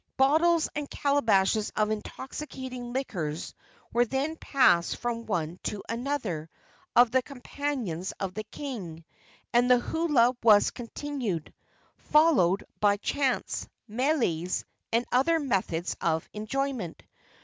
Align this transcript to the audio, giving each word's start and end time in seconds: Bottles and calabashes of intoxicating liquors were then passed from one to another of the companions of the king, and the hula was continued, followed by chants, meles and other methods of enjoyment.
Bottles 0.17 0.67
and 0.75 0.89
calabashes 0.89 1.71
of 1.75 1.91
intoxicating 1.91 2.91
liquors 2.91 3.53
were 3.93 4.03
then 4.03 4.35
passed 4.35 4.97
from 4.97 5.27
one 5.27 5.59
to 5.65 5.83
another 5.87 6.49
of 6.95 7.11
the 7.11 7.21
companions 7.21 8.11
of 8.13 8.33
the 8.33 8.43
king, 8.45 9.05
and 9.53 9.69
the 9.69 9.77
hula 9.77 10.35
was 10.41 10.71
continued, 10.71 11.53
followed 11.97 12.63
by 12.79 12.97
chants, 12.97 13.67
meles 13.87 14.65
and 14.91 15.05
other 15.11 15.37
methods 15.39 15.95
of 16.01 16.27
enjoyment. 16.33 17.03